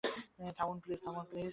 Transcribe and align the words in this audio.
থামুন, 0.57 0.77
প্লিজ! 0.81 0.99